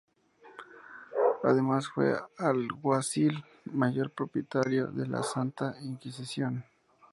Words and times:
Además 1.43 1.89
fue 1.93 2.17
alguacil 2.39 3.43
mayor 3.65 4.09
propietario 4.09 4.87
de 4.87 5.05
la 5.05 5.21
Santa 5.21 5.75
Inquisición. 5.83 6.65